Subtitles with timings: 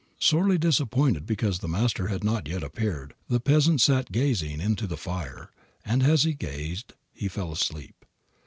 [0.17, 5.51] Sorely disappointed because the Master had not appeared, the peasant sat gazing into the fire,
[5.85, 8.03] and as he gazed he fell asleep.